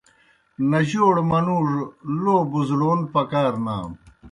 نجوڑہ 0.69 1.23
منُوڙوْ 1.29 1.79
لو 2.21 2.35
بُزڑَون 2.51 2.99
پکار 3.13 3.53
نانوْ۔ 3.65 3.91